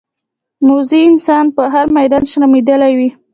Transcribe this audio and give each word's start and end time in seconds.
موزي 0.67 0.99
انسان 1.09 1.45
په 1.55 1.63
هر 1.73 1.85
میدان 1.97 2.23
شرمېدلی 2.31 2.93
وي. 2.99 3.09